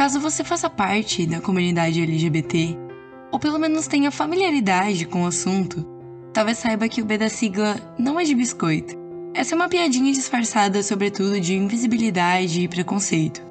[0.00, 2.74] Caso você faça parte da comunidade LGBT,
[3.30, 5.86] ou pelo menos tenha familiaridade com o assunto,
[6.32, 8.96] talvez saiba que o B da sigla não é de biscoito.
[9.34, 13.42] Essa é uma piadinha disfarçada, sobretudo, de invisibilidade e preconceito.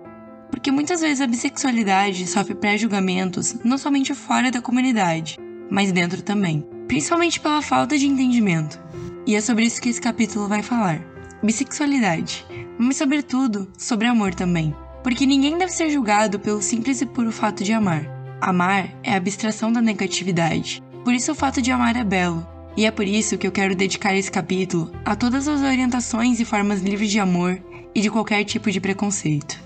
[0.50, 5.38] Porque muitas vezes a bissexualidade sofre pré-julgamentos não somente fora da comunidade,
[5.70, 8.82] mas dentro também, principalmente pela falta de entendimento.
[9.24, 11.00] E é sobre isso que esse capítulo vai falar.
[11.44, 12.44] Bissexualidade,
[12.80, 14.74] mas sobretudo sobre amor também.
[15.04, 18.06] Porque ninguém deve ser julgado pelo simples e puro fato de amar.
[18.42, 20.84] Amar é a abstração da negatividade.
[21.04, 22.46] Por isso o fato de amar é belo.
[22.76, 26.46] E é por isso que eu quero dedicar esse capítulo a todas as orientações e
[26.46, 27.62] formas livres de amor
[27.94, 29.60] e de qualquer tipo de preconceito.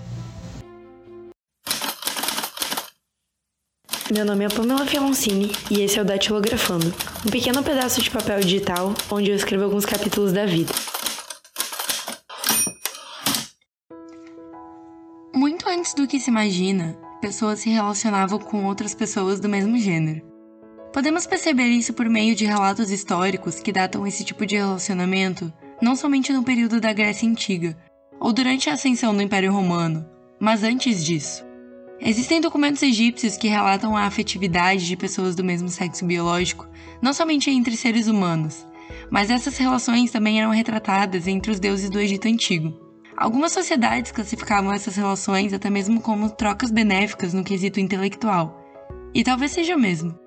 [4.12, 6.92] Meu nome é Pamela Fialoncini e esse é o Datilografando,
[7.26, 10.72] um pequeno pedaço de papel digital onde eu escrevo alguns capítulos da vida.
[15.84, 20.22] Antes do que se imagina, pessoas se relacionavam com outras pessoas do mesmo gênero.
[20.94, 25.94] Podemos perceber isso por meio de relatos históricos que datam esse tipo de relacionamento não
[25.94, 27.76] somente no período da Grécia Antiga
[28.18, 30.08] ou durante a ascensão do Império Romano,
[30.40, 31.44] mas antes disso.
[32.00, 36.66] Existem documentos egípcios que relatam a afetividade de pessoas do mesmo sexo biológico,
[37.02, 38.66] não somente entre seres humanos,
[39.10, 42.83] mas essas relações também eram retratadas entre os deuses do Egito Antigo.
[43.16, 48.60] Algumas sociedades classificavam essas relações até mesmo como trocas benéficas no quesito intelectual,
[49.14, 50.18] e talvez seja mesmo.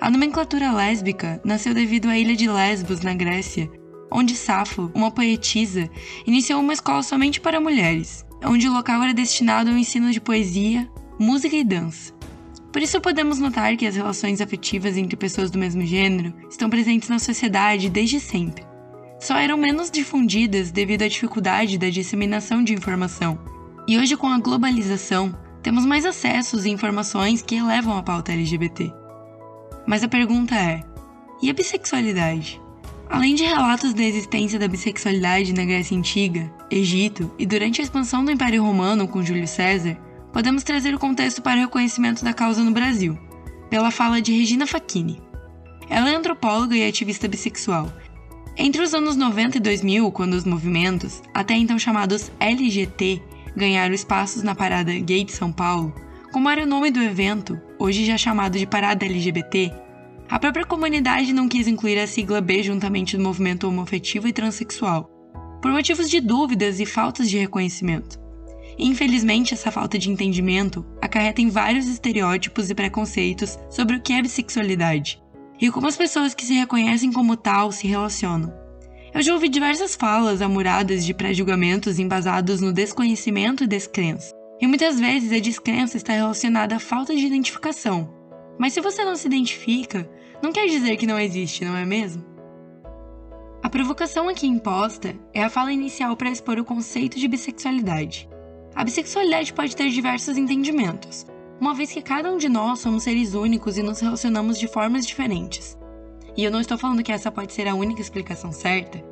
[0.00, 3.70] A nomenclatura lésbica nasceu devido à ilha de Lesbos, na Grécia,
[4.10, 5.90] onde Safo, uma poetisa,
[6.26, 10.88] iniciou uma escola somente para mulheres onde o local era destinado ao ensino de poesia,
[11.18, 12.12] música e dança.
[12.72, 17.08] Por isso podemos notar que as relações afetivas entre pessoas do mesmo gênero estão presentes
[17.08, 18.67] na sociedade desde sempre.
[19.28, 23.38] Só eram menos difundidas devido à dificuldade da disseminação de informação.
[23.86, 28.90] E hoje, com a globalização, temos mais acessos e informações que elevam a pauta LGBT.
[29.86, 30.82] Mas a pergunta é:
[31.42, 32.58] e a bissexualidade?
[33.06, 38.24] Além de relatos da existência da bissexualidade na Grécia Antiga, Egito e durante a expansão
[38.24, 39.98] do Império Romano com Júlio César,
[40.32, 43.18] podemos trazer o contexto para o reconhecimento da causa no Brasil,
[43.68, 45.20] pela fala de Regina Facchini.
[45.90, 47.92] Ela é antropóloga e ativista bissexual.
[48.60, 53.22] Entre os anos 90 e 2000, quando os movimentos, até então chamados LGT,
[53.54, 55.94] ganharam espaços na Parada Gay de São Paulo,
[56.32, 59.72] como era o nome do evento, hoje já chamado de Parada LGBT,
[60.28, 65.08] a própria comunidade não quis incluir a sigla B juntamente no movimento homoafetivo e transexual,
[65.62, 68.18] por motivos de dúvidas e faltas de reconhecimento.
[68.76, 74.20] Infelizmente, essa falta de entendimento acarreta em vários estereótipos e preconceitos sobre o que é
[74.20, 75.22] bissexualidade
[75.60, 78.52] e como as pessoas que se reconhecem como tal se relacionam.
[79.12, 84.34] Eu já ouvi diversas falas amuradas de pré-julgamentos embasados no desconhecimento e descrença.
[84.60, 88.12] E muitas vezes a descrença está relacionada à falta de identificação.
[88.58, 90.08] Mas se você não se identifica,
[90.42, 92.24] não quer dizer que não existe, não é mesmo?
[93.62, 98.28] A provocação aqui imposta é a fala inicial para expor o conceito de bissexualidade.
[98.74, 101.26] A bissexualidade pode ter diversos entendimentos,
[101.60, 105.06] uma vez que cada um de nós somos seres únicos e nos relacionamos de formas
[105.06, 105.76] diferentes.
[106.36, 109.02] E eu não estou falando que essa pode ser a única explicação certa.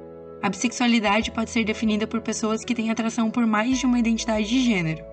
[0.41, 4.49] A bissexualidade pode ser definida por pessoas que têm atração por mais de uma identidade
[4.49, 5.05] de gênero.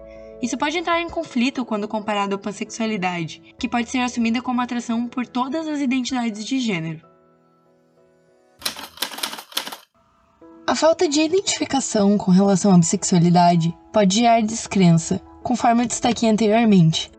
[0.42, 5.08] Isso pode entrar em conflito quando comparado à pansexualidade, que pode ser assumida como atração
[5.08, 7.02] por todas as identidades de gênero.
[10.68, 17.13] A falta de identificação com relação à bissexualidade pode gerar descrença, conforme eu destaquei anteriormente.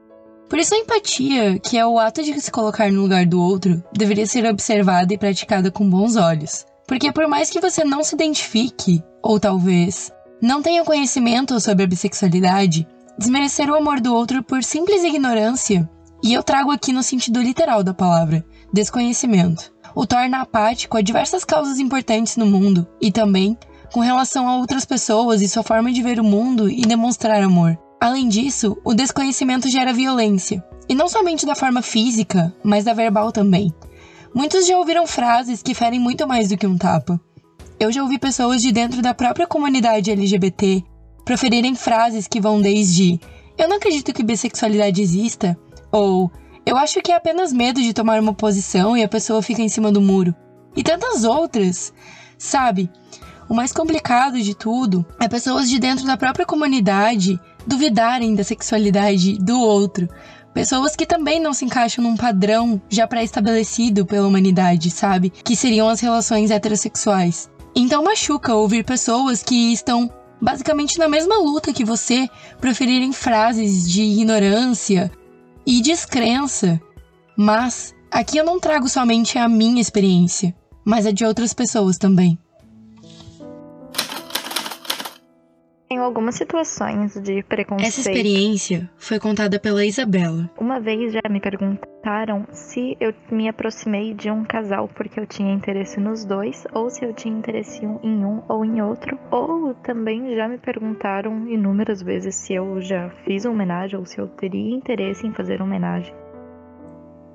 [0.54, 3.82] Por isso, a empatia, que é o ato de se colocar no lugar do outro,
[3.92, 6.64] deveria ser observada e praticada com bons olhos.
[6.86, 11.86] Porque, por mais que você não se identifique, ou talvez não tenha conhecimento sobre a
[11.88, 12.86] bissexualidade,
[13.18, 15.90] desmerecer o amor do outro por simples ignorância,
[16.22, 21.44] e eu trago aqui no sentido literal da palavra, desconhecimento, o torna apático a diversas
[21.44, 23.58] causas importantes no mundo e também
[23.92, 27.76] com relação a outras pessoas e sua forma de ver o mundo e demonstrar amor.
[28.00, 33.32] Além disso, o desconhecimento gera violência, e não somente da forma física, mas da verbal
[33.32, 33.72] também.
[34.34, 37.20] Muitos já ouviram frases que ferem muito mais do que um tapa.
[37.78, 40.84] Eu já ouvi pessoas de dentro da própria comunidade LGBT
[41.24, 43.18] proferirem frases que vão desde
[43.56, 45.56] eu não acredito que bissexualidade exista,
[45.92, 46.30] ou
[46.66, 49.68] eu acho que é apenas medo de tomar uma posição e a pessoa fica em
[49.68, 50.34] cima do muro.
[50.76, 51.92] E tantas outras,
[52.36, 52.90] sabe?
[53.54, 59.38] O mais complicado de tudo é pessoas de dentro da própria comunidade duvidarem da sexualidade
[59.38, 60.08] do outro.
[60.52, 65.30] Pessoas que também não se encaixam num padrão já pré-estabelecido pela humanidade, sabe?
[65.30, 67.48] Que seriam as relações heterossexuais.
[67.76, 70.10] Então machuca ouvir pessoas que estão
[70.42, 72.28] basicamente na mesma luta que você,
[72.60, 75.12] proferirem frases de ignorância
[75.64, 76.80] e descrença.
[77.38, 80.52] Mas aqui eu não trago somente a minha experiência,
[80.84, 82.36] mas a de outras pessoas também.
[85.94, 87.86] Tenho algumas situações de preconceito.
[87.86, 90.50] Essa experiência foi contada pela Isabela.
[90.58, 95.54] Uma vez já me perguntaram se eu me aproximei de um casal porque eu tinha
[95.54, 99.16] interesse nos dois, ou se eu tinha interesse em um ou em outro.
[99.30, 104.18] Ou também já me perguntaram inúmeras vezes se eu já fiz uma homenagem ou se
[104.18, 106.12] eu teria interesse em fazer uma homenagem.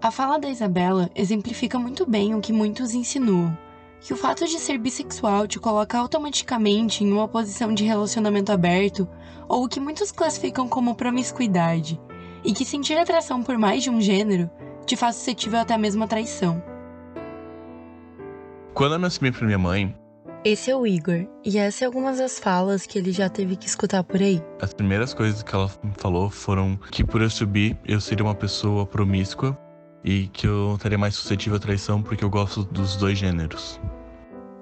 [0.02, 3.58] A fala da Isabela exemplifica muito bem o que muitos insinuam
[4.02, 9.08] que o fato de ser bissexual te coloca automaticamente em uma posição de relacionamento aberto
[9.48, 12.00] ou o que muitos classificam como promiscuidade,
[12.44, 14.50] e que sentir atração por mais de um gênero
[14.86, 16.64] te faz suscetível até mesmo a traição.
[18.74, 19.94] Quando eu me assumi pra minha mãe,
[20.46, 23.68] esse é o Igor, e essas são algumas das falas que ele já teve que
[23.68, 24.42] escutar por aí.
[24.62, 28.36] As primeiras coisas que ela me falou foram que por eu subir, eu seria uma
[28.36, 29.58] pessoa promíscua
[30.04, 33.80] e que eu estaria mais suscetível à traição porque eu gosto dos dois gêneros.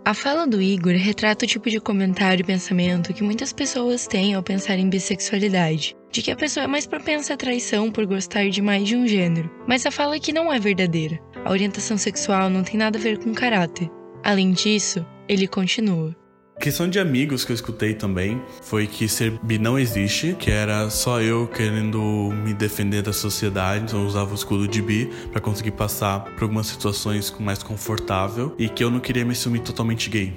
[0.07, 4.36] A fala do Igor retrata o tipo de comentário e pensamento que muitas pessoas têm
[4.36, 8.50] ao pensar em bissexualidade, de que a pessoa é mais propensa à traição por gostar
[8.50, 9.51] de mais de um gênero.
[9.68, 11.19] Mas a fala que não é verdadeira.
[11.44, 13.92] A orientação sexual não tem nada a ver com caráter.
[14.24, 16.16] Além disso, ele continua.
[16.59, 20.89] Questão de amigos que eu escutei também foi que ser bi não existe, que era
[20.89, 25.39] só eu querendo me defender da sociedade, então eu usava o escudo de bi para
[25.39, 30.09] conseguir passar por algumas situações mais confortável e que eu não queria me assumir totalmente
[30.09, 30.33] gay.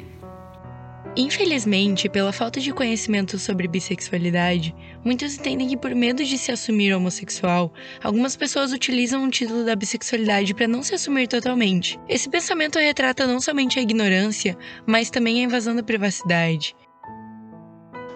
[1.20, 4.74] Infelizmente, pela falta de conhecimento sobre bissexualidade,
[5.04, 7.70] muitos entendem que por medo de se assumir homossexual,
[8.02, 12.00] algumas pessoas utilizam o título da bissexualidade para não se assumir totalmente.
[12.08, 14.56] Esse pensamento retrata não somente a ignorância,
[14.86, 16.74] mas também a invasão da privacidade.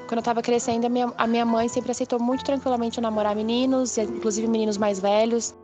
[0.06, 3.98] Quando eu estava crescendo, a minha, a minha mãe sempre aceitou muito tranquilamente namorar meninos,
[3.98, 5.54] inclusive meninos mais velhos.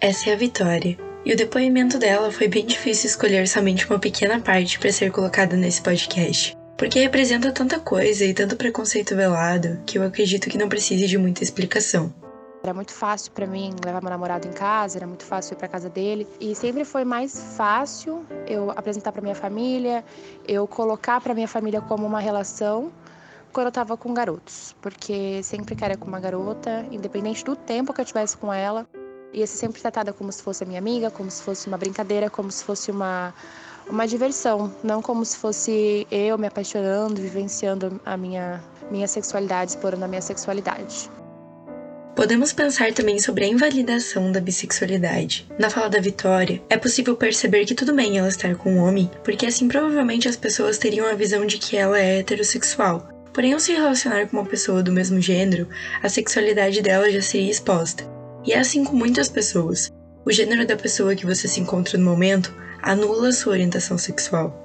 [0.00, 0.98] Essa é a Vitória.
[1.24, 5.56] E o depoimento dela foi bem difícil escolher somente uma pequena parte para ser colocada
[5.56, 10.68] nesse podcast, porque representa tanta coisa e tanto preconceito velado que eu acredito que não
[10.68, 12.12] precise de muita explicação.
[12.62, 15.68] Era muito fácil para mim levar meu namorado em casa, era muito fácil ir para
[15.68, 20.02] casa dele e sempre foi mais fácil eu apresentar para minha família,
[20.48, 22.90] eu colocar para minha família como uma relação
[23.52, 27.92] quando eu tava com garotos, porque sempre que era com uma garota, independente do tempo
[27.92, 28.86] que eu tivesse com ela,
[29.32, 32.30] ia ser sempre tratada como se fosse a minha amiga, como se fosse uma brincadeira,
[32.30, 33.34] como se fosse uma,
[33.88, 40.04] uma diversão, não como se fosse eu me apaixonando, vivenciando a minha, minha sexualidade, explorando
[40.04, 41.10] a minha sexualidade.
[42.14, 45.48] Podemos pensar também sobre a invalidação da bissexualidade.
[45.58, 49.10] Na fala da Vitória, é possível perceber que tudo bem ela estar com um homem,
[49.24, 53.08] porque assim provavelmente as pessoas teriam a visão de que ela é heterossexual.
[53.32, 55.68] Porém, ao se relacionar com uma pessoa do mesmo gênero,
[56.00, 58.04] a sexualidade dela já seria exposta.
[58.44, 59.92] E é assim com muitas pessoas.
[60.24, 62.54] O gênero da pessoa que você se encontra no momento
[62.84, 64.60] anula sua orientação sexual.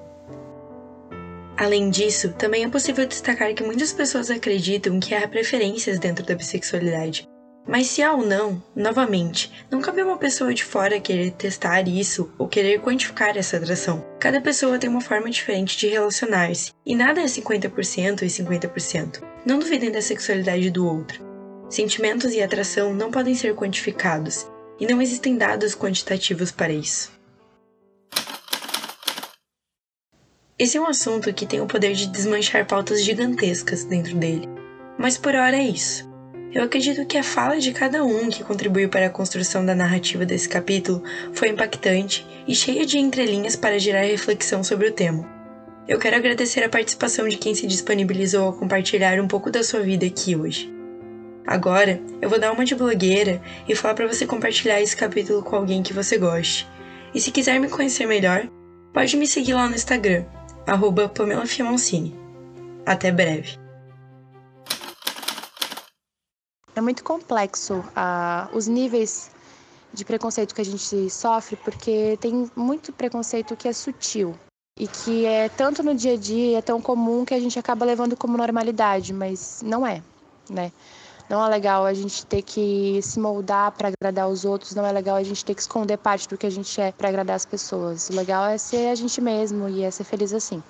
[1.57, 6.35] Além disso, também é possível destacar que muitas pessoas acreditam que há preferências dentro da
[6.35, 7.25] bissexualidade.
[7.65, 11.87] Mas se há ou não, novamente, não cabe a uma pessoa de fora querer testar
[11.87, 14.03] isso ou querer quantificar essa atração.
[14.19, 19.21] Cada pessoa tem uma forma diferente de relacionar-se, e nada é 50% e 50%.
[19.45, 21.23] Não duvidem da sexualidade do outro.
[21.69, 24.47] Sentimentos e atração não podem ser quantificados,
[24.79, 27.18] e não existem dados quantitativos para isso.
[30.59, 34.49] Esse é um assunto que tem o poder de desmanchar pautas gigantescas dentro dele.
[34.97, 36.05] Mas por hora é isso.
[36.51, 40.25] Eu acredito que a fala de cada um que contribuiu para a construção da narrativa
[40.25, 41.01] desse capítulo
[41.31, 45.25] foi impactante e cheia de entrelinhas para gerar reflexão sobre o tema.
[45.87, 49.79] Eu quero agradecer a participação de quem se disponibilizou a compartilhar um pouco da sua
[49.79, 50.69] vida aqui hoje.
[51.47, 55.55] Agora, eu vou dar uma de blogueira e falar para você compartilhar esse capítulo com
[55.55, 56.67] alguém que você goste.
[57.15, 58.45] E se quiser me conhecer melhor,
[58.93, 60.25] pode me seguir lá no Instagram,
[60.69, 62.15] arroba Pamela Fiamoncini.
[62.85, 63.57] Até breve.
[66.75, 69.31] É muito complexo uh, os níveis
[69.91, 74.35] de preconceito que a gente sofre, porque tem muito preconceito que é sutil
[74.77, 77.83] e que é tanto no dia a dia, é tão comum que a gente acaba
[77.83, 80.01] levando como normalidade, mas não é,
[80.49, 80.71] né?
[81.29, 84.91] Não é legal a gente ter que se moldar para agradar os outros, não é
[84.91, 87.45] legal a gente ter que esconder parte do que a gente é para agradar as
[87.45, 88.09] pessoas.
[88.09, 90.63] O legal é ser a gente mesmo e é ser feliz assim.